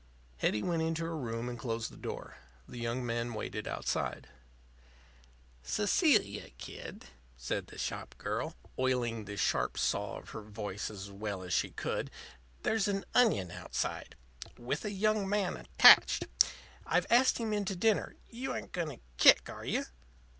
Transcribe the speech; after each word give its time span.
Hetty 0.37 0.63
went 0.63 0.81
into 0.81 1.03
her 1.05 1.15
room 1.15 1.47
and 1.47 1.59
closed 1.59 1.91
the 1.91 1.95
door. 1.95 2.37
The 2.67 2.79
young 2.79 3.05
man 3.05 3.35
waited 3.35 3.67
outside. 3.67 4.27
"Cecilia, 5.61 6.49
kid," 6.57 7.05
said 7.37 7.67
the 7.67 7.77
shop 7.77 8.15
girl, 8.17 8.55
oiling 8.79 9.25
the 9.25 9.37
sharp 9.37 9.77
saw 9.77 10.17
of 10.17 10.29
her 10.31 10.41
voice 10.41 10.89
as 10.89 11.11
well 11.11 11.43
as 11.43 11.53
she 11.53 11.69
could, 11.69 12.09
"there's 12.63 12.87
an 12.87 13.05
onion 13.13 13.51
outside. 13.51 14.15
With 14.57 14.85
a 14.85 14.91
young 14.91 15.29
man 15.29 15.55
attached. 15.55 16.25
I've 16.83 17.05
asked 17.11 17.37
him 17.37 17.53
in 17.53 17.63
to 17.65 17.75
dinner. 17.75 18.15
You 18.27 18.55
ain't 18.55 18.71
going 18.71 18.89
to 18.89 18.99
kick, 19.17 19.51
are 19.51 19.65
you?" 19.65 19.85